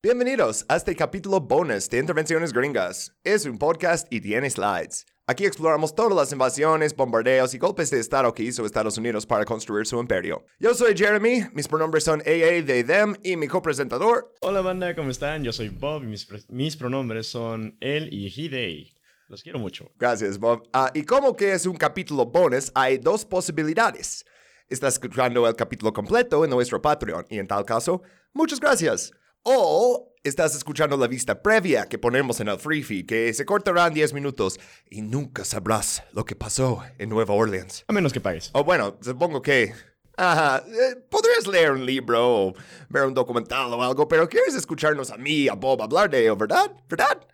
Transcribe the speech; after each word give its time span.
Bienvenidos 0.00 0.64
a 0.68 0.76
este 0.76 0.94
capítulo 0.94 1.40
bonus 1.40 1.90
de 1.90 1.98
Intervenciones 1.98 2.52
Gringas. 2.52 3.12
Es 3.24 3.44
un 3.46 3.58
podcast 3.58 4.06
y 4.12 4.20
tiene 4.20 4.48
slides. 4.48 5.04
Aquí 5.26 5.44
exploramos 5.44 5.92
todas 5.92 6.14
las 6.14 6.30
invasiones, 6.30 6.94
bombardeos 6.94 7.52
y 7.52 7.58
golpes 7.58 7.90
de 7.90 7.98
Estado 7.98 8.32
que 8.32 8.44
hizo 8.44 8.64
Estados 8.64 8.96
Unidos 8.96 9.26
para 9.26 9.44
construir 9.44 9.88
su 9.88 9.98
imperio. 9.98 10.46
Yo 10.60 10.72
soy 10.74 10.96
Jeremy, 10.96 11.46
mis 11.52 11.66
pronombres 11.66 12.04
son 12.04 12.20
AA, 12.20 12.64
they, 12.64 12.84
them 12.84 13.16
y 13.24 13.36
mi 13.36 13.48
copresentador. 13.48 14.32
Hola 14.40 14.60
banda, 14.60 14.94
¿cómo 14.94 15.10
están? 15.10 15.42
Yo 15.42 15.52
soy 15.52 15.68
Bob 15.68 16.04
y 16.04 16.14
mis, 16.48 16.76
pronombres 16.76 17.26
son 17.26 17.76
él 17.80 18.08
y 18.12 18.28
he, 18.28 18.48
they. 18.48 18.96
Los 19.26 19.42
quiero 19.42 19.58
mucho. 19.58 19.90
Gracias, 19.98 20.38
Bob. 20.38 20.68
Ah, 20.72 20.92
y 20.94 21.02
como 21.02 21.34
que 21.34 21.54
es 21.54 21.66
un 21.66 21.76
capítulo 21.76 22.24
bonus, 22.24 22.70
hay 22.76 22.98
dos 22.98 23.24
posibilidades. 23.24 24.24
Estás 24.68 24.94
escuchando 24.94 25.48
el 25.48 25.56
capítulo 25.56 25.92
completo 25.92 26.44
en 26.44 26.50
nuestro 26.50 26.80
Patreon 26.80 27.26
y 27.28 27.40
en 27.40 27.48
tal 27.48 27.64
caso, 27.64 28.00
muchas 28.32 28.60
gracias. 28.60 29.12
O 29.42 30.14
estás 30.24 30.54
escuchando 30.54 30.96
la 30.96 31.06
vista 31.06 31.42
previa 31.42 31.86
que 31.86 31.98
ponemos 31.98 32.40
en 32.40 32.48
el 32.48 32.58
free 32.58 32.82
feed, 32.82 33.06
que 33.06 33.32
se 33.32 33.44
cortará 33.44 33.86
en 33.86 33.94
10 33.94 34.12
minutos 34.12 34.58
y 34.90 35.02
nunca 35.02 35.44
sabrás 35.44 36.02
lo 36.12 36.24
que 36.24 36.36
pasó 36.36 36.82
en 36.98 37.08
Nueva 37.08 37.34
Orleans. 37.34 37.84
A 37.88 37.92
menos 37.92 38.12
que 38.12 38.20
pagues. 38.20 38.50
O 38.52 38.64
bueno, 38.64 38.98
supongo 39.00 39.40
que... 39.40 39.72
Ajá, 40.16 40.64
eh, 40.66 40.96
podrías 41.08 41.46
leer 41.46 41.70
un 41.70 41.86
libro 41.86 42.48
o 42.48 42.54
ver 42.88 43.04
un 43.04 43.14
documental 43.14 43.72
o 43.72 43.82
algo, 43.82 44.08
pero 44.08 44.28
quieres 44.28 44.56
escucharnos 44.56 45.12
a 45.12 45.16
mí, 45.16 45.48
a 45.48 45.54
Bob, 45.54 45.80
hablar 45.80 46.10
de 46.10 46.22
ello, 46.22 46.36
¿verdad? 46.36 46.72
¿Verdad? 46.88 47.24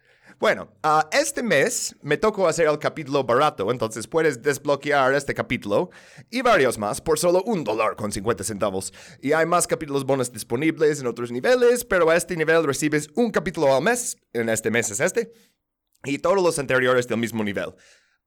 Bueno, 0.41 0.69
ah, 0.83 1.09
este 1.13 1.43
mes 1.43 1.95
me 2.03 2.17
tocó 2.17 2.49
hacer 2.49 2.67
el 2.67 2.79
capítulo 2.79 3.23
barato, 3.23 3.71
entonces 3.71 4.07
puedes 4.07 4.43
desbloquear 4.43 5.15
este 5.15 5.33
capítulo 5.33 5.91
y 6.29 6.43
varios 6.43 6.77
más 6.77 7.01
por 7.01 7.19
solo 7.19 7.43
un 7.45 7.63
dólar 7.63 7.95
con 7.97 8.11
50 8.11 8.43
centavos. 8.43 8.93
Y 9.23 9.33
hay 9.33 9.47
más 9.47 9.67
capítulos 9.67 10.05
bonus 10.05 10.33
disponibles 10.33 11.01
en 11.01 11.07
otros 11.07 11.31
niveles, 11.31 11.85
pero 11.85 12.11
a 12.11 12.17
este 12.17 12.37
nivel 12.37 12.65
recibes 12.65 13.09
un 13.15 13.31
capítulo 13.31 13.75
al 13.75 13.83
mes, 13.83 14.17
en 14.33 14.49
este 14.49 14.71
mes 14.71 14.91
es 14.91 15.01
este, 15.01 15.33
y 16.05 16.19
todos 16.19 16.43
los 16.43 16.59
anteriores 16.59 17.07
del 17.07 17.19
mismo 17.19 17.45
nivel. 17.45 17.75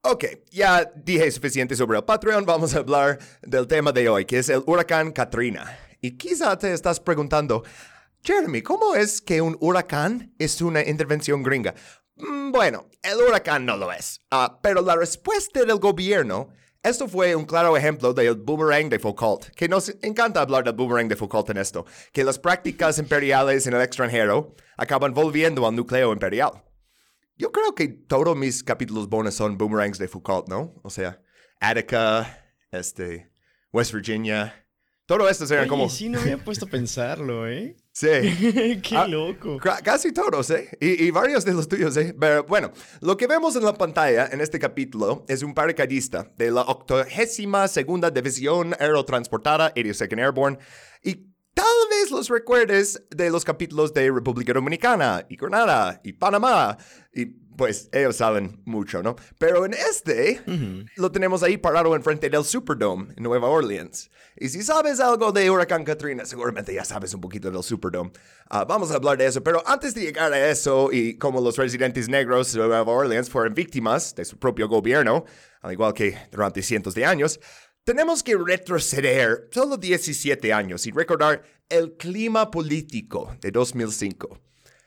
Ok, 0.02 0.26
ya 0.52 0.90
dije 0.96 1.30
suficiente 1.32 1.76
sobre 1.76 1.98
el 1.98 2.06
Patreon, 2.06 2.46
vamos 2.46 2.74
a 2.74 2.80
hablar 2.80 3.20
del 3.42 3.68
tema 3.68 3.92
de 3.92 4.08
hoy, 4.08 4.26
que 4.26 4.40
es 4.40 4.48
el 4.48 4.64
huracán 4.66 5.12
Katrina. 5.12 5.78
Y 6.00 6.12
quizá 6.12 6.58
te 6.58 6.72
estás 6.72 7.00
preguntando, 7.00 7.64
Jeremy, 8.28 8.62
¿cómo 8.62 8.94
es 8.94 9.22
que 9.22 9.42
un 9.42 9.56
huracán 9.62 10.34
es 10.38 10.62
una 10.62 10.82
intervención 10.84 11.44
gringa? 11.44 11.74
Mm, 12.18 12.52
Bueno, 12.52 12.90
el 13.02 13.18
huracán 13.22 13.66
no 13.66 13.78
lo 13.78 13.90
es, 13.94 14.20
Ah, 14.32 14.60
pero 14.62 14.82
la 14.82 14.98
respuesta 14.98 15.64
del 15.64 15.78
gobierno, 15.80 16.50
esto 16.84 17.08
fue 17.08 17.34
un 17.38 17.46
claro 17.46 17.78
ejemplo 17.78 18.14
del 18.14 18.36
boomerang 18.36 18.90
de 18.90 19.00
Foucault, 19.00 19.46
que 19.56 19.70
nos 19.70 19.96
encanta 20.02 20.42
hablar 20.42 20.66
del 20.66 20.74
boomerang 20.74 21.08
de 21.08 21.16
Foucault 21.16 21.50
en 21.52 21.58
esto, 21.58 21.86
que 22.12 22.26
las 22.26 22.38
prácticas 22.38 22.98
imperiales 23.00 23.66
en 23.66 23.76
el 23.76 23.82
extranjero 23.82 24.54
acaban 24.76 25.14
volviendo 25.14 25.66
al 25.66 25.78
núcleo 25.78 26.12
imperial. 26.12 26.52
Yo 27.38 27.54
creo 27.54 27.76
que 27.76 27.88
todos 27.88 28.36
mis 28.36 28.62
capítulos 28.62 29.08
bonus 29.08 29.36
son 29.36 29.58
boomerangs 29.58 30.00
de 30.00 30.10
Foucault, 30.10 30.50
¿no? 30.50 30.74
O 30.84 30.90
sea, 30.90 31.22
Attica, 31.62 32.46
este, 32.72 33.32
West 33.72 33.94
Virginia. 33.94 34.66
Todo 35.06 35.30
esto 35.30 35.46
eran 35.46 35.60
Oye, 35.62 35.70
como... 35.70 35.90
sí, 35.90 36.10
no 36.10 36.18
me 36.20 36.34
había 36.34 36.44
puesto 36.44 36.66
a 36.66 36.70
pensarlo, 36.70 37.48
¿eh? 37.48 37.78
Sí. 38.00 38.08
Qué 38.84 38.96
Ah, 38.96 39.08
loco. 39.08 39.58
Ca- 39.58 39.82
Casi 39.82 40.12
todos, 40.12 40.52
¿eh? 40.52 40.70
Y, 40.80 41.06
y 41.06 41.10
varios 41.12 41.44
de 41.46 41.54
los 41.54 41.68
tuyos, 41.68 41.98
¿eh? 41.98 42.14
Pero 42.20 42.44
bueno, 42.44 42.72
lo 43.02 43.18
que 43.18 43.26
vemos 43.26 43.56
en 43.56 43.64
la 43.64 43.74
pantalla 43.74 44.30
en 44.32 44.40
este 44.40 44.60
capítulo 44.60 45.26
es 45.28 45.42
un 45.42 45.56
paracaidista 45.56 46.32
de 46.38 46.52
la 46.52 46.62
82 46.62 47.72
segunda 47.72 48.12
División 48.12 48.76
Aerotransportada 48.80 49.74
82nd 49.74 50.20
Airborne 50.22 50.60
y 51.02 51.26
vez 51.90 52.12
los 52.12 52.30
recuerdes 52.30 53.04
de 53.10 53.30
los 53.30 53.44
capítulos 53.44 53.94
de 53.94 54.12
República 54.12 54.54
Dominicana 54.54 55.26
y 55.30 55.36
Granada 55.36 56.00
y 56.04 56.14
Panamá 56.14 56.78
y 57.14 57.26
pues 57.58 57.90
ellos 57.92 58.16
saben 58.16 58.62
mucho, 58.66 59.02
¿no? 59.02 59.16
Pero 59.40 59.66
en 59.66 59.74
este 59.74 60.42
lo 60.96 61.12
tenemos 61.12 61.42
ahí 61.42 61.58
parado 61.58 61.96
enfrente 61.96 62.30
del 62.30 62.46
Superdome 62.46 63.14
en 63.18 63.24
Nueva 63.24 63.50
Orleans. 63.50 64.12
Y 64.38 64.50
si 64.50 64.62
sabes 64.62 65.00
algo 65.00 65.32
de 65.32 65.50
Huracán 65.50 65.84
Katrina, 65.84 66.24
seguramente 66.26 66.74
ya 66.74 66.86
sabes 66.86 67.14
un 67.16 67.22
poquito 67.22 67.50
del 67.50 67.64
Superdome. 67.64 68.12
Ah, 68.48 68.64
vamos 68.64 68.92
a 68.92 68.96
hablar 68.96 69.18
de 69.18 69.26
eso, 69.26 69.42
pero 69.42 69.64
antes 69.68 69.96
de 69.96 70.02
llegar 70.02 70.32
a 70.32 70.50
eso 70.50 70.90
y 70.92 71.18
cómo 71.18 71.42
los 71.42 71.58
residentes 71.58 72.08
negros 72.08 72.54
de 72.54 72.60
Nueva 72.60 72.84
Orleans 72.84 73.30
fueron 73.30 73.56
víctimas 73.56 74.14
de 74.14 74.24
su 74.24 74.38
propio 74.38 74.68
gobierno, 74.70 75.26
al 75.62 75.74
igual 75.74 75.94
que 75.94 76.16
durante 76.32 76.62
cientos 76.62 76.94
de 76.94 77.06
años, 77.06 77.40
tenemos 77.88 78.22
que 78.22 78.36
retroceder 78.36 79.48
solo 79.50 79.78
17 79.78 80.52
años 80.52 80.86
y 80.86 80.92
recordar 80.92 81.42
el 81.70 81.96
clima 81.96 82.52
político 82.52 83.38
de 83.40 83.50
2005. 83.50 84.42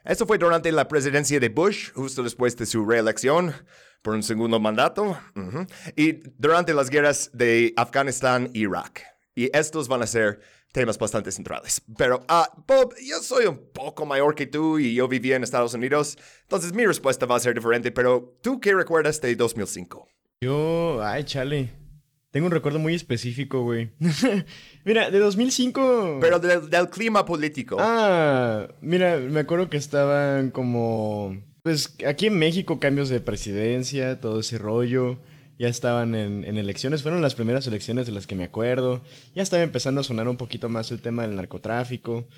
Esto 0.04 0.26
fue 0.26 0.36
durante 0.36 0.70
la 0.70 0.86
presidencia 0.86 1.40
de 1.40 1.48
Bush, 1.48 1.92
justo 1.94 2.22
después 2.22 2.54
de 2.58 2.66
su 2.66 2.84
reelección 2.84 3.54
por 4.02 4.14
un 4.14 4.22
segundo 4.22 4.60
mandato, 4.60 5.18
ujú, 5.34 5.66
y 5.96 6.20
durante 6.36 6.74
las 6.74 6.90
guerras 6.90 7.30
de 7.32 7.72
Afganistán 7.78 8.50
e 8.52 8.58
Irak. 8.58 9.02
Y 9.34 9.48
estos 9.56 9.88
van 9.88 10.02
a 10.02 10.06
ser 10.06 10.40
temas 10.70 10.98
bastante 10.98 11.32
centrales. 11.32 11.80
Pero, 11.96 12.22
ah, 12.28 12.52
Bob, 12.66 12.94
yo 13.02 13.20
soy 13.22 13.46
un 13.46 13.72
poco 13.72 14.04
mayor 14.04 14.34
que 14.34 14.46
tú 14.46 14.78
y 14.78 14.94
yo 14.94 15.08
vivía 15.08 15.36
en 15.36 15.42
Estados 15.42 15.72
Unidos, 15.72 16.18
entonces 16.42 16.74
mi 16.74 16.84
respuesta 16.84 17.24
va 17.24 17.36
a 17.36 17.40
ser 17.40 17.54
diferente, 17.54 17.92
pero 17.92 18.36
¿tú 18.42 18.60
qué 18.60 18.74
recuerdas 18.74 19.22
de 19.22 19.34
2005? 19.36 20.06
Yo, 20.42 21.02
ay, 21.02 21.24
chale. 21.24 21.79
Tengo 22.30 22.46
un 22.46 22.52
recuerdo 22.52 22.78
muy 22.78 22.94
específico, 22.94 23.62
güey. 23.62 23.90
Mira, 24.84 25.10
de 25.10 25.18
2005... 25.18 26.18
Pero 26.20 26.38
del, 26.38 26.70
del 26.70 26.88
clima 26.88 27.24
político. 27.24 27.76
Ah, 27.80 28.68
mira, 28.80 29.18
me 29.18 29.40
acuerdo 29.40 29.68
que 29.68 29.76
estaban 29.76 30.50
como... 30.50 31.36
Pues 31.62 31.96
aquí 32.06 32.26
en 32.26 32.38
México 32.38 32.78
cambios 32.78 33.08
de 33.08 33.20
presidencia, 33.20 34.20
todo 34.20 34.40
ese 34.40 34.58
rollo. 34.58 35.18
Ya 35.58 35.68
estaban 35.68 36.14
en, 36.14 36.44
en 36.44 36.56
elecciones, 36.56 37.02
fueron 37.02 37.20
las 37.20 37.34
primeras 37.34 37.66
elecciones 37.66 38.06
de 38.06 38.12
las 38.12 38.26
que 38.26 38.34
me 38.34 38.44
acuerdo. 38.44 39.02
Ya 39.34 39.42
estaba 39.42 39.62
empezando 39.62 40.00
a 40.00 40.04
sonar 40.04 40.26
un 40.26 40.38
poquito 40.38 40.68
más 40.70 40.90
el 40.90 41.02
tema 41.02 41.22
del 41.22 41.36
narcotráfico. 41.36 42.28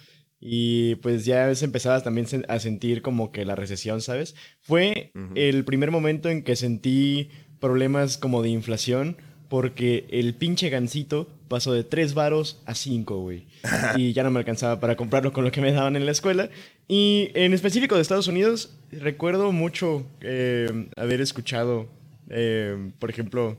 Y 0.41 0.97
pues 0.97 1.25
ya 1.25 1.55
se 1.55 1.67
empezaba 1.67 2.01
también 2.03 2.27
a 2.49 2.59
sentir 2.59 3.01
como 3.01 3.31
que 3.31 3.45
la 3.45 3.55
recesión, 3.55 4.01
¿sabes? 4.01 4.35
Fue 4.61 5.13
el 5.37 5.65
primer 5.65 5.93
momento 5.93 6.29
en 6.31 6.43
que 6.43 6.57
sentí 6.57 7.31
problemas 7.61 8.19
como 8.19 8.43
de 8.43 8.49
inflación 8.49 9.19
porque 9.53 10.07
el 10.09 10.33
pinche 10.33 10.71
gancito 10.71 11.29
pasó 11.49 11.75
de 11.75 11.85
3 11.85 12.15
varos 12.15 12.63
a 12.65 12.75
5, 12.75 13.19
güey. 13.19 13.45
Y 13.99 14.15
ya 14.15 14.23
no 14.23 14.31
me 14.31 14.39
alcanzaba 14.39 14.81
para 14.81 14.97
comprarlo 14.97 15.35
con 15.35 15.45
lo 15.45 15.53
que 15.53 15.61
me 15.61 15.73
daban 15.73 15.95
en 15.95 16.07
la 16.07 16.13
escuela. 16.13 16.49
Y 16.89 17.31
en 17.35 17.53
específico 17.53 17.95
de 17.95 18.01
Estados 18.01 18.29
Unidos, 18.29 18.75
recuerdo 18.91 19.53
mucho 19.53 20.07
eh, 20.23 20.89
haber 20.97 21.21
escuchado, 21.21 21.87
eh, 22.31 22.93
por 22.99 23.11
ejemplo, 23.11 23.59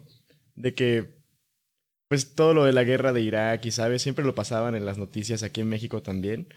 de 0.56 0.74
que 0.74 1.10
pues 2.08 2.34
todo 2.34 2.56
lo 2.56 2.66
de 2.66 2.74
la 2.74 2.84
guerra 2.84 3.14
de 3.14 3.22
Irak 3.22 3.64
y, 3.64 3.70
¿sabes? 3.70 4.02
Siempre 4.02 4.26
lo 4.26 4.34
pasaban 4.34 4.74
en 4.74 4.88
las 4.88 4.98
noticias 4.98 5.44
aquí 5.44 5.62
en 5.62 5.70
México 5.70 6.02
también. 6.02 6.48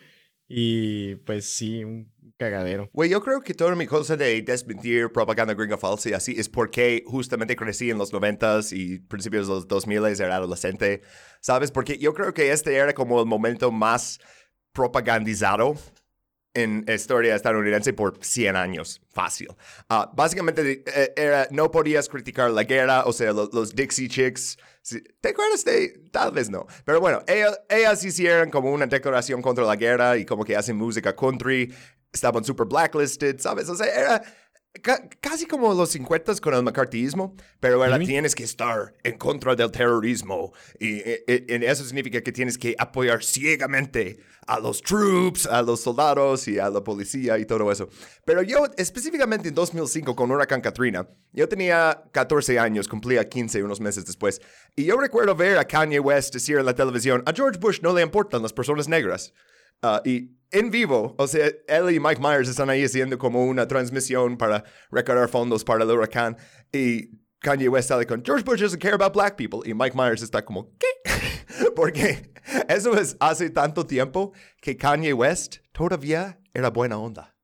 Y 0.49 1.17
pues 1.17 1.49
sí, 1.51 1.83
un 1.83 2.13
cagadero. 2.39 2.89
Güey, 2.93 3.11
yo 3.11 3.21
creo 3.21 3.41
que 3.41 3.55
toda 3.55 3.75
mi 3.75 3.87
cosa 3.87 4.17
de 4.17 4.43
desmentir 4.43 5.11
propaganda 5.11 5.55
gringa 5.55 5.79
falsa 5.79 6.11
y 6.11 6.13
así 6.13 6.35
es 6.39 6.49
porque 6.49 7.03
justamente 7.07 7.57
crecí 7.57 7.91
en 7.91 7.99
los 7.99 8.13
90s 8.13 8.77
y 8.77 9.01
principios 9.01 9.49
de 9.49 9.55
los 9.55 9.69
2000 9.69 10.05
era 10.21 10.37
adolescente, 10.37 11.03
¿sabes? 11.41 11.71
Porque 11.71 11.99
yo 11.99 12.15
creo 12.15 12.33
que 12.33 12.53
este 12.53 12.75
era 12.77 12.93
como 12.93 13.21
el 13.21 13.27
momento 13.27 13.73
más 13.73 14.21
propagandizado 14.73 15.75
en 16.57 16.85
historia 16.89 17.37
estadounidense 17.37 17.93
por 17.93 18.19
100 18.21 18.57
años, 18.57 19.01
fácil. 19.13 19.49
Ah, 19.89 20.11
básicamente 20.15 20.83
eh, 20.87 21.13
era, 21.17 21.47
no 21.51 21.71
podías 21.71 22.09
criticar 22.09 22.51
la 22.51 22.65
guerra, 22.65 23.05
o 23.05 23.13
sea, 23.13 23.33
lo- 23.33 23.51
los, 23.53 23.75
Dixie 23.75 24.09
Chicks. 24.09 24.59
¿Te 25.21 25.29
acuerdas 25.31 25.65
de? 25.65 26.01
Tal 26.11 26.33
vez 26.33 26.49
no. 26.49 26.67
Pero 26.85 27.01
bueno, 27.01 27.23
ellas, 27.27 27.61
ellas 27.69 28.05
hicieron 28.05 28.51
como 28.51 28.73
una 28.73 28.87
declaración 28.87 29.43
contra 29.43 29.65
la 29.65 29.77
guerra 29.77 30.17
y 30.17 30.25
como 30.25 30.45
que 30.45 30.57
hacen 30.57 30.77
música 30.77 31.15
country, 31.15 31.73
estaban 32.13 32.45
super 32.45 32.67
blacklisted, 32.67 33.39
¿sabes? 33.39 33.69
O 33.69 33.75
sea, 33.75 33.87
era 33.87 34.23
ca- 34.83 35.09
casi 35.21 35.47
como 35.47 35.73
los 35.75 35.91
50 35.91 36.35
con 36.41 36.55
el 36.55 36.63
macartismo, 36.63 37.35
pero 37.61 37.81
Ujú. 37.81 37.99
tienes 38.05 38.35
que 38.35 38.45
estar 38.45 38.93
en 39.03 39.17
contra 39.19 39.55
del 39.55 39.71
terrorismo 39.71 40.53
y, 40.79 40.99
y- 41.01 41.23
y 41.49 41.65
eso 41.65 41.85
significa 41.85 42.21
que 42.21 42.33
tienes 42.33 42.57
que 42.59 42.75
apoyar 42.79 43.23
ciegamente 43.23 44.19
a 44.47 44.61
los 44.61 44.81
troops, 44.81 45.47
a 45.47 45.61
los 45.63 45.81
soldados 45.81 46.47
y 46.47 46.59
a 46.59 46.71
la 46.71 46.83
policía 46.83 47.37
y 47.39 47.45
todo 47.47 47.71
eso. 47.73 47.89
Pero 48.25 48.43
yo 48.43 48.67
específicamente 48.77 49.49
en 49.49 49.55
2005 49.55 50.15
con 50.15 50.31
Huracán 50.31 50.61
Katrina, 50.61 51.07
yo 51.33 51.49
tenía 51.49 52.03
14 52.13 52.59
años, 52.59 52.87
cumplía 52.87 53.29
15 53.29 53.63
unos 53.65 53.81
meses 53.81 54.05
después, 54.07 54.41
y 54.77 54.85
yo 54.85 54.97
recuerdo 54.99 55.35
ver 55.35 55.59
a 55.59 55.65
Kanye 55.65 55.99
West 55.99 56.33
decir 56.35 56.59
en 56.59 56.67
la 56.67 56.75
televisión, 56.75 57.23
a 57.27 57.33
George 57.33 57.59
Bush 57.59 57.81
no 57.83 57.93
le 57.93 58.03
importan 58.03 58.43
las 58.43 58.53
personas 58.53 58.89
negras. 58.89 59.33
Ah, 59.83 60.03
y 60.05 60.37
en 60.51 60.71
vivo, 60.71 61.15
o 61.19 61.27
sea, 61.27 61.51
él 61.67 61.91
y 61.91 62.01
Mike 62.01 62.21
Myers 62.21 62.49
están 62.49 62.71
ahí 62.71 62.85
haciendo 62.85 63.19
como 63.19 63.45
una 63.45 63.67
transmisión 63.69 64.37
para 64.37 64.65
recaudar 64.91 65.29
fondos 65.29 65.65
para 65.65 65.85
el 65.85 65.91
huracán. 65.91 66.37
Y 66.73 67.11
Kanye 67.41 67.69
West 67.69 67.89
sale 67.89 68.07
con 68.07 68.23
George 68.25 68.45
Bush 68.45 68.61
doesn't 68.61 68.81
care 68.81 68.95
about 68.95 69.13
black 69.13 69.37
people 69.37 69.61
y 69.69 69.75
Mike 69.75 69.97
Myers 69.97 70.23
está 70.23 70.45
como, 70.45 70.73
¿qué? 70.79 70.87
Porque 71.77 72.33
eso 72.69 72.97
es 72.99 73.17
hace 73.21 73.51
tanto 73.51 73.87
tiempo 73.87 74.33
que 74.61 74.77
Kanye 74.77 75.13
West 75.13 75.59
todavía 75.73 76.41
era 76.55 76.71
buena 76.71 76.99
onda. 76.99 77.37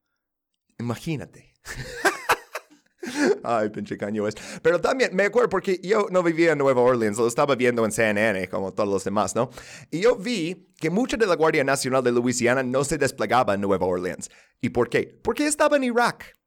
Imagínate. 0.79 1.55
Ay, 3.43 3.69
pinche 3.71 3.97
Kanye 3.97 4.21
West. 4.21 4.39
Pero 4.63 4.81
también 4.81 5.15
me 5.15 5.25
acuerdo 5.25 5.49
porque 5.49 5.81
yo 5.83 6.07
no 6.11 6.23
vivía 6.23 6.53
en 6.53 6.59
Nueva 6.59 6.83
Orleans, 6.83 7.19
lo 7.19 7.27
estaba 7.27 7.55
viendo 7.57 7.85
en 7.85 7.93
CNN 7.93 8.49
como 8.49 8.73
todos 8.73 8.89
los 8.89 9.05
demás, 9.05 9.35
¿no? 9.35 9.51
Y 9.91 10.01
yo 10.01 10.17
vi 10.17 10.69
que 10.79 10.91
mucha 10.91 11.17
de 11.17 11.27
la 11.27 11.37
Guardia 11.37 11.65
Nacional 11.65 12.03
de 12.03 12.13
Luisiana 12.13 12.63
no 12.63 12.85
se 12.85 12.99
desplegaba 12.99 13.55
en 13.55 13.61
Nueva 13.61 13.87
Orleans. 13.87 14.31
¿Y 14.61 14.71
por 14.71 14.89
qué? 14.89 15.19
Porque 15.23 15.47
estaba 15.47 15.77
en 15.77 15.85
Irak. 15.85 16.39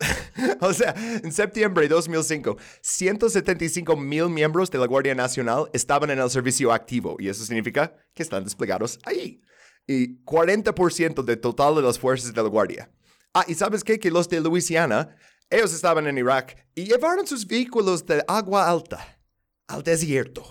o 0.60 0.72
sea, 0.72 0.94
en 0.96 1.30
septiembre 1.30 1.82
de 1.82 1.94
2005, 1.94 2.56
175 2.80 3.96
mil 3.96 4.28
miembros 4.28 4.70
de 4.70 4.78
la 4.78 4.86
Guardia 4.86 5.14
Nacional 5.14 5.68
estaban 5.72 6.10
en 6.10 6.18
el 6.18 6.30
servicio 6.30 6.72
activo 6.72 7.16
y 7.18 7.28
eso 7.28 7.44
significa 7.44 7.94
que 8.14 8.22
están 8.22 8.44
desplegados 8.44 8.98
ahí. 9.04 9.42
Y 9.86 10.24
40% 10.24 11.22
del 11.22 11.40
total 11.40 11.74
de 11.74 11.82
las 11.82 11.98
fuerzas 11.98 12.32
de 12.32 12.42
la 12.42 12.48
Guardia. 12.48 12.90
Ah, 13.34 13.44
y 13.46 13.54
sabes 13.54 13.84
qué? 13.84 13.98
Que 13.98 14.10
los 14.10 14.28
de 14.28 14.40
Luisiana, 14.40 15.16
ellos 15.50 15.74
estaban 15.74 16.06
en 16.06 16.16
Irak 16.16 16.56
y 16.74 16.84
llevaron 16.84 17.26
sus 17.26 17.46
vehículos 17.46 18.06
de 18.06 18.24
agua 18.26 18.68
alta 18.68 19.18
al 19.66 19.82
desierto. 19.82 20.44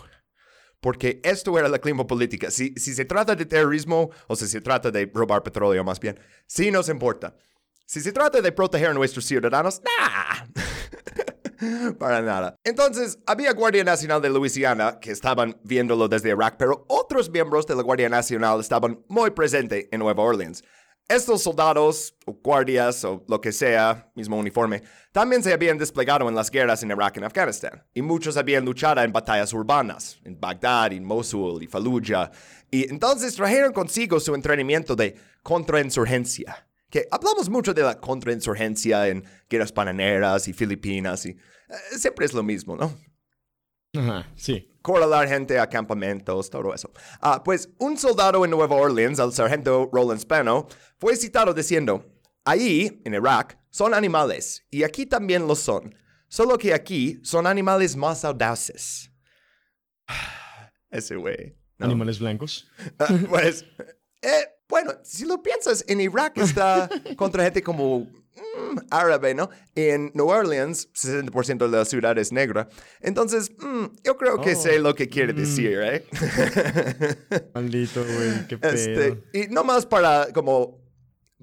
Porque 0.82 1.20
esto 1.24 1.58
era 1.58 1.68
la 1.68 1.80
clima 1.80 2.06
política. 2.06 2.52
Si, 2.52 2.74
si 2.76 2.94
se 2.94 3.06
trata 3.06 3.36
de 3.36 3.46
terrorismo 3.46 4.12
o 4.28 4.36
si 4.36 4.48
se 4.48 4.62
trata 4.62 4.92
de 4.92 5.10
robar 5.14 5.44
petróleo 5.44 5.84
más 5.84 6.00
bien, 6.00 6.20
sí 6.48 6.72
nos 6.72 6.88
importa. 6.88 7.36
Si 7.86 8.02
se 8.02 8.12
trata 8.12 8.40
de 8.42 8.52
proteger 8.52 8.90
a 8.90 8.94
nuestros 8.94 9.26
ciudadanos, 9.26 9.82
¡nah! 9.82 10.46
Para 12.00 12.22
nada. 12.22 12.56
Entonces, 12.64 13.20
había 13.26 13.52
Guardia 13.54 13.84
Nacional 13.84 14.22
de 14.22 14.30
Luisiana 14.30 15.00
que 15.02 15.12
estaban 15.12 15.60
viéndolo 15.64 16.08
desde 16.08 16.30
Irak, 16.30 16.56
pero 16.58 16.86
otros 16.88 17.30
miembros 17.30 17.68
de 17.68 17.76
la 17.76 17.82
Guardia 17.82 18.08
Nacional 18.08 18.60
estaban 18.60 19.04
muy 19.10 19.32
presentes 19.32 19.88
en 19.92 20.00
Nueva 20.00 20.24
Orleans. 20.24 20.64
Estos 21.10 21.42
soldados, 21.42 22.16
o 22.28 22.34
guardias, 22.34 23.04
o 23.04 23.26
lo 23.28 23.42
que 23.42 23.52
sea, 23.52 24.12
mismo 24.14 24.38
uniforme, 24.38 24.84
también 25.12 25.42
se 25.42 25.52
habían 25.52 25.80
desplegado 25.80 26.30
en 26.30 26.36
las 26.36 26.52
guerras 26.52 26.84
en 26.84 26.92
Irak 26.92 27.18
y 27.18 27.24
Afganistán, 27.24 27.84
y 27.96 28.04
muchos 28.04 28.38
habían 28.38 28.64
luchado 28.64 29.02
en 29.02 29.12
batallas 29.12 29.52
urbanas, 29.52 30.20
en 30.24 30.40
Bagdad, 30.40 30.94
en 30.94 31.04
Mosul 31.04 31.64
y 31.64 31.68
Fallujah, 31.68 32.30
y 32.70 32.88
entonces 32.88 33.36
trajeron 33.36 33.74
consigo 33.74 34.20
su 34.20 34.36
entrenamiento 34.36 34.96
de 34.96 35.16
contrainsurgencia 35.42 36.68
que 36.90 37.08
hablamos 37.12 37.50
mucho 37.50 37.74
de 37.74 37.84
la 37.84 38.00
contrainsurgencia 38.00 39.08
en 39.08 39.24
guerras 39.50 39.72
pananeras 39.72 40.48
y 40.48 40.54
filipinas 40.54 41.26
y 41.26 41.30
eh, 41.30 41.38
siempre 41.98 42.26
es 42.26 42.34
lo 42.34 42.44
mismo, 42.44 42.76
¿no? 42.76 42.98
Ajá, 43.96 44.32
sí. 44.36 44.72
Corralar 44.82 45.28
gente 45.28 45.60
a 45.60 45.68
campamentos, 45.68 46.50
todo 46.50 46.74
eso. 46.74 46.92
Ah, 47.22 47.44
pues 47.44 47.70
un 47.80 47.98
soldado 47.98 48.44
en 48.46 48.52
Nueva 48.52 48.76
Orleans, 48.76 49.20
el 49.20 49.34
sargento 49.34 49.90
Roland 49.92 50.22
Spano, 50.22 50.68
fue 51.00 51.16
citado 51.16 51.54
diciendo, 51.54 52.06
ahí, 52.46 53.02
en 53.04 53.14
Irak, 53.14 53.60
son 53.70 53.94
animales, 53.94 54.66
y 54.70 54.84
aquí 54.84 55.06
también 55.06 55.48
lo 55.48 55.56
son, 55.56 55.96
solo 56.28 56.58
que 56.58 56.74
aquí 56.74 57.20
son 57.24 57.46
animales 57.46 57.96
más 57.96 58.24
audaces. 58.24 59.12
Ese 60.90 61.16
güey. 61.16 61.56
¿Animales 61.80 62.20
blancos? 62.20 62.68
Ah, 63.00 63.08
pues, 63.30 63.66
eh, 64.22 64.48
bueno, 64.68 64.94
si 65.04 65.26
lo 65.26 65.42
piensas, 65.42 65.84
en 65.88 66.02
Irak 66.02 66.38
está 66.38 66.90
contra 67.18 67.44
gente 67.44 67.64
como 67.64 68.08
mm, 68.40 68.78
árabe, 68.90 69.34
¿no? 69.34 69.50
En 69.76 70.12
New 70.14 70.28
Orleans, 70.28 70.90
60% 70.94 71.70
de 71.70 71.78
la 71.78 71.86
ciudad 71.86 72.18
es 72.18 72.32
negra. 72.32 72.70
Entonces, 73.02 73.52
mm, 73.58 73.86
yo 74.04 74.18
creo 74.18 74.42
que 74.42 74.56
sé 74.56 74.80
Oh, 74.80 74.82
lo 74.82 74.96
que 74.96 75.10
quiere 75.10 75.34
mm. 75.34 75.36
decir, 75.36 75.80
¿eh? 75.82 76.06
Maldito, 77.54 78.04
güey, 78.04 78.48
qué 78.48 78.58
pedo. 78.58 78.72
Este, 78.72 79.24
y 79.34 79.48
no 79.48 79.64
más 79.64 79.86
para 79.86 80.28
como 80.34 80.80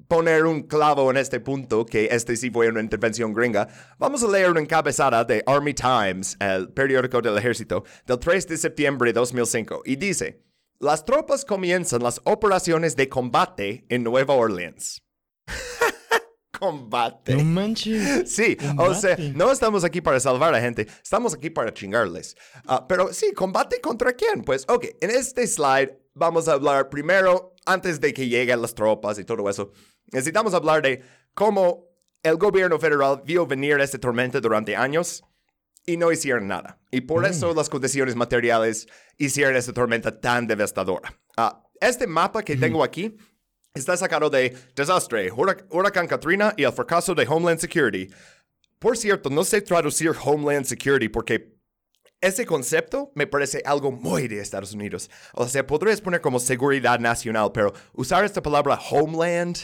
poner 0.09 0.45
un 0.45 0.63
clavo 0.63 1.11
en 1.11 1.17
este 1.17 1.41
punto, 1.41 1.85
que 1.85 2.09
este 2.11 2.37
sí 2.37 2.51
fue 2.51 2.69
una 2.69 2.81
intervención 2.81 3.33
gringa, 3.33 3.69
vamos 3.99 4.23
a 4.23 4.29
leer 4.29 4.51
una 4.51 4.61
encabezada 4.61 5.25
de 5.25 5.43
Army 5.47 5.75
Times, 5.75 6.37
el 6.41 6.69
periódico 6.71 7.21
del 7.21 7.39
ejército, 7.39 7.85
del 8.07 8.19
3 8.19 8.49
de 8.49 8.57
septiembre 8.57 9.11
de 9.13 9.15
2005, 9.15 9.83
y 9.85 9.97
dice, 9.97 10.43
las 10.79 11.05
tropas 11.05 11.45
comienzan 11.45 12.03
las 12.03 12.21
operaciones 12.25 12.95
de 12.97 13.09
combate 13.09 13.87
en 13.89 14.05
Nueva 14.05 14.35
Orleans. 14.35 15.03
Combate. 16.59 17.35
No 17.35 17.45
manches. 17.45 18.33
Sí, 18.33 18.57
o 18.79 18.95
sea, 18.95 19.17
no 19.35 19.51
estamos 19.51 19.85
aquí 19.85 20.01
para 20.01 20.21
salvar 20.21 20.55
a 20.55 20.61
gente, 20.61 20.87
estamos 21.03 21.35
aquí 21.35 21.51
para 21.51 21.73
chingarles. 21.73 22.37
Ah, 22.67 22.87
pero 22.89 23.13
sí, 23.13 23.33
combate 23.33 23.81
contra 23.81 24.13
quién? 24.13 24.43
Pues, 24.43 24.65
ok, 24.69 24.87
en 25.01 25.11
este 25.11 25.47
slide 25.47 25.99
vamos 26.15 26.49
a 26.49 26.53
hablar 26.53 26.89
primero, 26.89 27.55
antes 27.65 28.01
de 28.01 28.13
que 28.13 28.29
lleguen 28.29 28.63
las 28.63 28.75
tropas 28.75 29.19
y 29.19 29.25
todo 29.25 29.49
eso, 29.49 29.73
necesitamos 30.13 30.55
hablar 30.55 30.83
de 30.83 31.03
cómo 31.35 31.87
el 32.23 32.37
gobierno 32.37 32.79
federal 32.79 33.23
vio 33.25 33.47
venir 33.47 33.79
esta 33.81 33.99
tormenta 33.99 34.41
durante 34.41 34.75
años 34.75 35.23
y 35.85 35.97
no 35.97 36.11
hicieron 36.11 36.49
nada. 36.49 36.81
Y 36.91 37.03
por 37.03 37.25
eso 37.25 37.55
las 37.55 37.69
condiciones 37.69 38.17
materiales 38.17 38.89
hicieron 39.19 39.57
esta 39.57 39.73
tormenta 39.73 40.21
tan 40.21 40.47
devastadora. 40.47 41.15
Ah, 41.37 41.63
este 41.81 42.07
mapa 42.07 42.43
que 42.43 42.57
tengo 42.57 42.83
aquí 42.83 43.17
está 43.79 43.97
sacado 43.97 44.31
de 44.31 44.57
Desastre, 44.75 45.31
Hurac- 45.33 45.67
Huracán 45.71 46.07
Katrina 46.07 46.55
y 46.57 46.65
el 46.65 46.73
fracaso 46.73 47.15
de 47.15 47.27
Homeland 47.29 47.61
Security. 47.61 48.13
Por 48.79 48.97
cierto, 48.97 49.31
no 49.31 49.45
sé 49.45 49.61
traducir 49.63 50.13
Homeland 50.23 50.67
Security 50.67 51.09
porque 51.09 51.55
ese 52.21 52.47
concepto 52.47 53.13
me 53.15 53.27
parece 53.27 53.63
algo 53.65 53.93
muy 53.93 54.27
de 54.29 54.41
Estados 54.41 54.73
Unidos. 54.73 55.11
O 55.35 55.47
sea, 55.47 55.67
podrías 55.67 56.01
poner 56.01 56.21
como 56.21 56.39
seguridad 56.41 56.99
nacional, 56.99 57.51
pero 57.53 57.73
usar 57.93 58.25
esta 58.25 58.43
palabra 58.43 58.79
Homeland, 58.91 59.59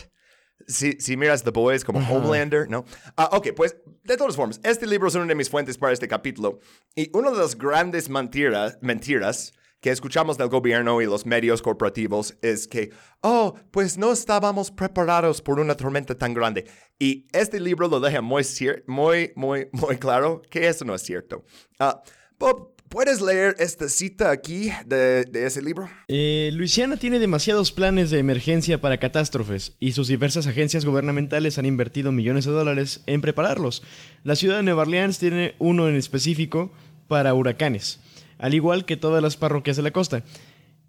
si, 0.67 0.93
si 1.01 1.17
miras 1.17 1.43
The 1.43 1.51
Boys 1.51 1.85
como 1.85 1.99
Homelander, 2.01 2.69
¿no? 2.69 2.85
Ah, 3.17 3.31
ok, 3.33 3.49
pues 3.57 3.77
de 4.05 4.17
todas 4.17 4.37
formas, 4.37 4.61
este 4.63 4.87
libro 4.87 5.09
es 5.09 5.15
una 5.15 5.27
de 5.27 5.35
mis 5.35 5.49
fuentes 5.51 5.79
para 5.79 5.93
este 5.93 6.07
capítulo. 6.09 6.61
Y 6.95 7.11
una 7.17 7.31
de 7.31 7.39
las 7.39 7.57
grandes 7.57 8.09
mentiras, 8.09 8.79
mentiras 8.81 9.53
que 9.83 9.91
escuchamos 9.91 10.39
del 10.39 10.49
gobierno 10.49 11.03
y 11.03 11.07
los 11.07 11.27
medios 11.27 11.61
corporativos 11.61 12.37
es 12.41 12.69
que, 12.69 12.91
oh, 13.21 13.57
pues 13.73 13.99
no 13.99 14.13
estábamos 14.13 14.71
preparados 14.71 15.43
por 15.43 15.59
una 15.59 15.77
tormenta 15.77 16.15
tan 16.17 16.33
grande. 16.33 16.67
Y 17.01 17.27
este 17.33 17.59
libro 17.59 17.89
lo 17.89 17.99
deja 17.99 18.23
muy, 18.23 18.47
muy, 18.87 19.33
muy, 19.35 19.67
muy 19.73 19.97
claro 19.97 20.41
que 20.49 20.69
eso 20.69 20.85
no 20.85 20.95
es 20.95 21.03
cierto. 21.03 21.45
Ah, 21.81 22.01
Bob, 22.39 22.77
¿puedes 22.89 23.21
leer 23.21 23.57
esta 23.59 23.89
cita 23.89 24.31
aquí 24.31 24.71
de, 24.87 25.25
de 25.25 25.47
ese 25.47 25.61
libro? 25.61 25.91
Eh, 26.07 26.51
Luisiana 26.53 26.97
tiene 26.97 27.19
demasiados 27.19 27.73
planes 27.73 28.13
de 28.13 28.21
emergencia 28.21 28.81
para 28.81 28.99
catástrofes 28.99 29.75
y 29.81 29.93
sus 29.93 30.07
diversas 30.07 30.47
agencias 30.47 30.85
gubernamentales 30.85 31.59
han 31.59 31.67
invertido 31.67 32.13
millones 32.13 32.45
de 32.45 32.53
dólares 32.53 33.03
en 33.07 33.21
prepararlos. 33.21 33.83
La 34.23 34.37
ciudad 34.37 34.59
de 34.59 34.63
Nueva 34.63 34.83
Orleans 34.83 35.19
tiene 35.19 35.57
uno 35.59 35.89
en 35.89 35.97
específico 35.97 36.71
para 37.09 37.35
huracanes, 37.35 37.99
al 38.43 38.53
igual 38.53 38.85
que 38.85 38.99
todas 38.99 39.23
las 39.23 39.39
parroquias 39.39 39.77
de 39.77 39.83
la 39.83 39.93
costa. 39.93 40.25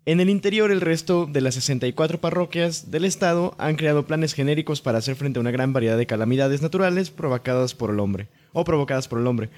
En 0.06 0.20
el 0.20 0.30
interior, 0.30 0.70
el 0.72 0.82
resto 0.82 1.28
de 1.32 1.40
las 1.40 1.56
64 1.56 2.20
parroquias 2.20 2.92
del 2.92 3.06
estado 3.06 3.56
han 3.58 3.78
creado 3.78 4.06
planes 4.06 4.34
genéricos 4.34 4.82
para 4.82 4.98
hacer 4.98 5.16
frente 5.16 5.40
a 5.40 5.42
una 5.42 5.52
gran 5.52 5.72
variedad 5.72 5.98
de 5.98 6.06
calamidades 6.06 6.62
naturales 6.62 7.10
provocadas 7.10 7.74
por 7.74 7.90
el 7.90 8.00
hombre 8.02 8.28
o 8.52 8.66
provocadas 8.66 9.08
por 9.08 9.20
el 9.20 9.28
hombre. 9.28 9.50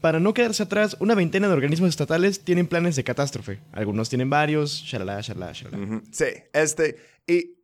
Para 0.00 0.20
no 0.20 0.34
quedarse 0.34 0.62
atrás, 0.62 0.96
una 1.00 1.16
veintena 1.16 1.48
de 1.48 1.54
organismos 1.54 1.88
estatales 1.90 2.44
tienen 2.44 2.68
planes 2.68 2.94
de 2.94 3.02
catástrofe. 3.02 3.58
Algunos 3.72 4.08
tienen 4.08 4.30
varios, 4.30 4.82
shalala, 4.84 5.20
shalala, 5.20 5.52
shalala. 5.52 5.82
Ujú, 5.82 6.02
Sí, 6.12 6.26
este, 6.52 6.96
y 7.26 7.56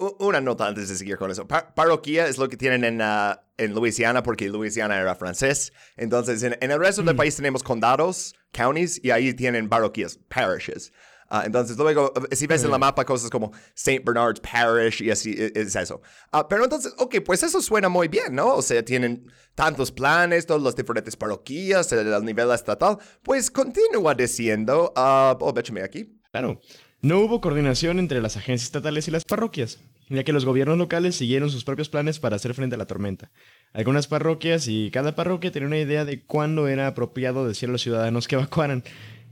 uh, 0.00 0.26
una 0.26 0.40
nota 0.40 0.66
antes 0.66 0.88
de 0.88 0.96
seguir 0.96 1.18
con 1.18 1.30
eso. 1.30 1.46
Pa- 1.46 1.72
parroquia 1.72 2.26
es 2.26 2.36
lo 2.36 2.48
que 2.48 2.56
tienen 2.56 2.82
en, 2.82 3.00
uh, 3.00 3.36
en 3.58 3.74
Luisiana 3.74 4.24
porque 4.24 4.48
Luisiana 4.48 4.98
era 4.98 5.14
francés. 5.14 5.72
Entonces, 5.96 6.42
en, 6.42 6.56
en 6.60 6.70
el 6.72 6.80
resto 6.80 7.02
del 7.02 7.14
país 7.14 7.36
tenemos 7.36 7.62
condados, 7.62 8.34
counties, 8.52 9.00
y 9.04 9.10
ahí 9.12 9.32
tienen 9.34 9.68
parroquias, 9.68 10.18
parishes. 10.28 10.92
Ah, 11.28 11.44
entonces, 11.46 11.76
luego, 11.76 12.12
eh, 12.30 12.36
si 12.36 12.46
ves 12.46 12.64
en 12.64 12.70
la 12.70 12.78
mapa 12.78 13.04
cosas 13.04 13.30
como 13.30 13.52
St. 13.74 14.02
Bernard's 14.04 14.40
Parish 14.40 15.02
y 15.02 15.10
así, 15.10 15.34
e- 15.36 15.52
es 15.54 15.74
eso. 15.74 16.00
Ah, 16.32 16.46
pero 16.48 16.64
entonces, 16.64 16.94
ok, 16.98 17.16
pues 17.24 17.42
eso 17.42 17.60
suena 17.60 17.88
muy 17.88 18.08
bien, 18.08 18.34
¿no? 18.34 18.54
O 18.54 18.62
sea, 18.62 18.84
tienen 18.84 19.26
tantos 19.54 19.90
planes, 19.90 20.46
todas 20.46 20.62
las 20.62 20.76
diferentes 20.76 21.16
parroquias, 21.16 21.90
el, 21.92 22.12
el 22.12 22.24
nivel 22.24 22.50
estatal. 22.50 22.98
Pues 23.22 23.50
continúa 23.50 24.14
diciendo, 24.14 24.92
ah, 24.96 25.36
oh, 25.40 25.54
échame 25.58 25.82
aquí. 25.82 26.20
Claro. 26.30 26.60
No 27.00 27.20
hubo 27.20 27.40
coordinación 27.42 27.98
entre 27.98 28.22
las 28.22 28.38
agencias 28.38 28.68
estatales 28.68 29.06
y 29.08 29.10
las 29.10 29.26
parroquias, 29.26 29.78
ya 30.08 30.24
que 30.24 30.32
los 30.32 30.46
gobiernos 30.46 30.78
locales 30.78 31.14
siguieron 31.14 31.50
sus 31.50 31.62
propios 31.62 31.90
planes 31.90 32.18
para 32.18 32.36
hacer 32.36 32.54
frente 32.54 32.76
a 32.76 32.78
la 32.78 32.86
tormenta. 32.86 33.30
Algunas 33.74 34.06
parroquias 34.06 34.68
y 34.68 34.90
cada 34.90 35.14
parroquia 35.14 35.52
tenía 35.52 35.66
una 35.66 35.78
idea 35.78 36.06
de 36.06 36.24
cuándo 36.24 36.66
era 36.66 36.86
apropiado 36.86 37.46
decir 37.46 37.68
a 37.68 37.72
los 37.72 37.82
ciudadanos 37.82 38.26
que 38.26 38.36
evacuaran, 38.36 38.84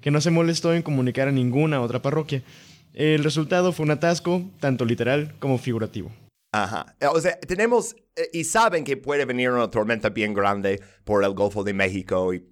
que 0.03 0.11
no 0.11 0.21
se 0.21 0.31
molestó 0.31 0.75
en 0.75 0.83
comunicar 0.83 1.29
a 1.29 1.33
ninguna 1.33 1.81
otra 1.81 2.03
parroquia. 2.03 2.43
El 2.93 3.25
resultado 3.25 3.73
fue 3.73 3.85
un 3.85 3.93
atasco, 3.93 4.43
tanto 4.61 4.85
literal 4.85 5.35
como 5.39 5.57
figurativo. 5.57 6.13
Ajá. 6.53 6.95
O 7.11 7.21
sea, 7.21 7.41
tenemos, 7.41 7.97
eh, 8.15 8.29
y 8.35 8.45
saben 8.45 8.85
que 8.85 8.99
puede 8.99 9.25
venir 9.25 9.51
una 9.51 9.71
tormenta 9.71 10.11
bien 10.11 10.35
grande 10.35 10.83
por 11.05 11.25
el 11.25 11.33
Golfo 11.33 11.65
de 11.65 11.73
México 11.73 12.35
y 12.35 12.47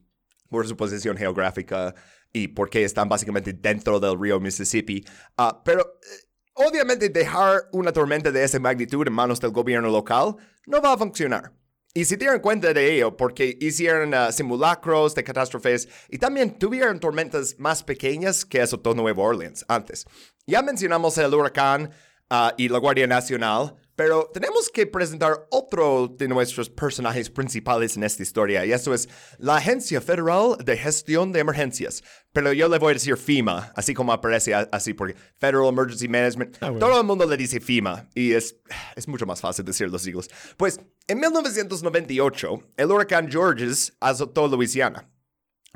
por 0.48 0.66
su 0.66 0.76
posición 0.76 1.18
geográfica 1.18 1.94
y 2.32 2.48
porque 2.48 2.84
están 2.84 3.08
básicamente 3.08 3.52
dentro 3.52 4.00
del 4.00 4.18
río 4.18 4.40
Mississippi. 4.40 5.04
Ah, 5.36 5.60
pero 5.62 5.82
eh, 5.82 6.30
obviamente 6.54 7.10
dejar 7.10 7.64
una 7.72 7.92
tormenta 7.92 8.30
de 8.30 8.42
esa 8.42 8.58
magnitud 8.58 9.06
en 9.06 9.12
manos 9.12 9.40
del 9.40 9.50
gobierno 9.50 9.90
local 9.90 10.36
no 10.66 10.80
va 10.80 10.94
a 10.94 10.98
funcionar. 10.98 11.52
Y 11.92 12.04
si 12.04 12.14
dieron 12.14 12.38
cuenta 12.38 12.72
de 12.72 12.94
ello, 12.94 13.16
porque 13.16 13.58
hicieron 13.60 14.14
ah, 14.14 14.30
simulacros 14.30 15.12
de 15.16 15.24
catástrofes 15.24 15.88
y 16.08 16.18
también 16.18 16.56
tuvieron 16.56 17.00
tormentas 17.00 17.56
más 17.58 17.82
pequeñas 17.82 18.44
que 18.44 18.60
azotó 18.60 18.94
Nueva 18.94 19.24
Orleans 19.24 19.64
antes. 19.66 20.06
Ya 20.46 20.62
mencionamos 20.62 21.18
el 21.18 21.34
huracán 21.34 21.90
ah, 22.28 22.54
y 22.56 22.68
la 22.68 22.78
Guardia 22.78 23.08
Nacional, 23.08 23.74
pero 24.00 24.30
tenemos 24.32 24.70
que 24.70 24.86
presentar 24.86 25.46
otro 25.50 26.08
de 26.08 26.26
nuestros 26.26 26.70
personajes 26.70 27.28
principales 27.28 27.98
en 27.98 28.02
esta 28.02 28.22
historia, 28.22 28.64
y 28.64 28.72
eso 28.72 28.94
es 28.94 29.10
la 29.36 29.56
Agencia 29.56 30.00
Federal 30.00 30.56
de 30.64 30.78
Gestión 30.78 31.32
de 31.32 31.40
Emergencias. 31.40 32.02
Pero 32.32 32.54
yo 32.54 32.66
le 32.70 32.78
voy 32.78 32.92
a 32.92 32.94
decir 32.94 33.18
FEMA, 33.18 33.74
así 33.76 33.92
como 33.92 34.14
aparece 34.14 34.54
así, 34.54 34.94
porque 34.94 35.16
Federal 35.36 35.66
Emergency 35.68 36.08
Management, 36.08 36.56
Ah, 36.62 36.70
bueno. 36.70 36.86
todo 36.86 36.98
el 36.98 37.06
mundo 37.06 37.26
le 37.26 37.36
dice 37.36 37.60
FEMA, 37.60 38.08
y 38.14 38.32
es, 38.32 38.56
es 38.96 39.06
mucho 39.06 39.26
más 39.26 39.42
fácil 39.42 39.66
decir 39.66 39.90
los 39.90 40.00
siglos. 40.00 40.30
Pues 40.56 40.80
en 41.06 41.20
1998, 41.20 42.72
el 42.78 42.90
huracán 42.90 43.30
Georges 43.30 43.98
azotó 44.00 44.48
Luisiana. 44.48 45.10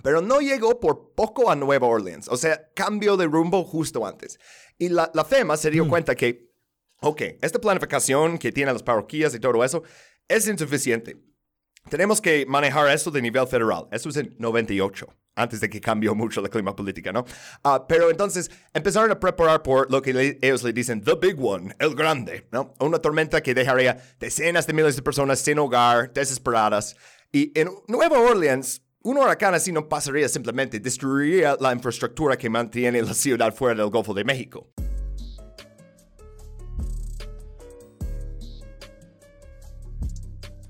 Pero 0.03 0.23
no 0.23 0.41
llegó 0.41 0.81
por 0.81 1.13
poco 1.15 1.51
a 1.51 1.57
Nueva 1.57 1.89
Orleans, 1.89 2.29
o 2.29 2.39
sea, 2.39 2.71
cambió 2.75 3.19
de 3.19 3.27
rumbo 3.27 3.65
justo 3.65 4.07
antes. 4.07 4.39
Y 4.79 4.89
la, 4.89 5.11
la 5.13 5.27
FEMA 5.27 5.59
se 5.59 5.71
dio 5.71 5.87
cuenta 5.87 6.15
que, 6.15 6.54
ok, 7.01 7.23
esta 7.41 7.59
planificación 7.61 8.39
que 8.39 8.53
tienen 8.53 8.75
las 8.75 8.83
parroquias 8.83 9.35
y 9.35 9.41
todo 9.41 9.63
eso 9.65 9.83
es 10.29 10.49
insuficiente. 10.49 11.17
Tenemos 11.91 12.21
que 12.21 12.47
manejar 12.47 12.89
esto 12.89 13.11
de 13.11 13.21
nivel 13.21 13.47
federal. 13.47 13.87
Eso 13.93 14.09
es 14.09 14.17
en 14.17 14.35
98, 14.39 15.07
antes 15.37 15.61
de 15.61 15.69
que 15.69 15.83
cambió 15.83 16.15
mucho 16.15 16.41
la 16.41 16.49
clima 16.49 16.75
política, 16.75 17.13
¿no? 17.13 17.27
Ah, 17.63 17.85
pero 17.87 18.09
entonces 18.11 18.51
empezaron 18.73 19.11
a 19.11 19.21
preparar 19.21 19.63
por 19.63 19.91
lo 19.91 20.01
que 20.01 20.15
le- 20.15 20.39
ellos 20.41 20.63
le 20.63 20.73
dicen 20.73 21.03
The 21.03 21.17
Big 21.21 21.37
One, 21.39 21.75
el 21.79 21.95
grande, 21.95 22.49
¿no? 22.53 22.73
Una 22.81 22.99
tormenta 23.01 23.43
que 23.43 23.53
dejaría 23.53 23.99
decenas 24.19 24.67
de 24.67 24.73
miles 24.73 24.97
de 24.97 25.03
personas 25.03 25.41
sin 25.41 25.59
hogar, 25.59 26.11
desesperadas. 26.15 26.97
Y 27.31 27.53
en 27.59 27.69
Nueva 27.87 28.19
Orleans, 28.19 28.81
un 29.03 29.19
huracán 29.19 29.53
así 29.53 29.71
no 29.71 29.87
pasaría 29.87 30.31
simplemente, 30.31 30.81
destruiría 30.81 31.59
la 31.61 31.75
infraestructura 31.75 32.39
que 32.39 32.49
mantiene 32.49 33.03
la 33.03 33.13
ciudad 33.13 33.55
fuera 33.55 33.75
del 33.83 33.91
Golfo 33.91 34.15
de 34.15 34.25
México. 34.25 34.71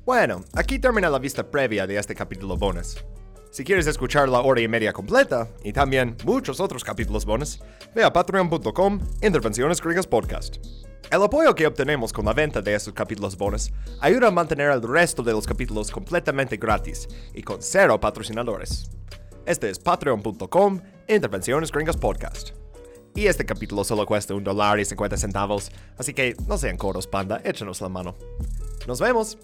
Bueno, 0.04 0.44
aquí 0.52 0.78
termina 0.78 1.08
la 1.08 1.18
vista 1.18 1.50
previa 1.50 1.86
de 1.86 1.96
este 1.96 2.14
capítulo 2.14 2.58
bonus. 2.58 3.02
Si 3.50 3.64
quieres 3.64 3.86
escuchar 3.86 4.28
la 4.28 4.42
hora 4.42 4.60
y 4.60 4.68
media 4.68 4.92
completa 4.92 5.48
y 5.62 5.72
también 5.72 6.14
muchos 6.26 6.60
otros 6.60 6.84
capítulos 6.84 7.24
bonus, 7.24 7.58
ve 7.94 8.04
a 8.04 8.12
patreon.com 8.12 9.00
Intervenciones 9.22 9.80
Griegas 9.80 10.06
Podcast. 10.06 10.56
El 11.10 11.22
apoyo 11.22 11.54
que 11.54 11.66
obtenemos 11.66 12.12
con 12.12 12.26
la 12.26 12.34
venta 12.34 12.60
de 12.60 12.74
estos 12.74 12.92
capítulos 12.92 13.34
bonus 13.38 13.72
ayuda 14.02 14.28
a 14.28 14.30
mantener 14.30 14.72
el 14.72 14.82
resto 14.82 15.22
de 15.22 15.32
los 15.32 15.46
capítulos 15.46 15.90
completamente 15.90 16.58
gratis 16.58 17.08
y 17.32 17.42
con 17.42 17.62
cero 17.62 17.98
patrocinadores. 17.98 18.90
Este 19.46 19.70
es 19.70 19.78
patreon.com 19.78 20.82
Intervenciones 21.08 21.72
Gringas 21.72 21.96
Podcast. 21.96 22.50
Y 23.14 23.26
este 23.26 23.46
capítulo 23.46 23.84
solo 23.84 24.04
cuesta 24.04 24.34
un 24.34 24.44
dólar 24.44 24.80
y 24.80 24.84
50 24.84 25.16
centavos, 25.16 25.70
así 25.96 26.12
que 26.12 26.36
no 26.46 26.58
sean 26.58 26.76
coros, 26.76 27.06
panda, 27.06 27.40
échanos 27.42 27.80
la 27.80 27.88
mano. 27.88 28.16
Nos 28.86 29.00
vemos. 29.00 29.38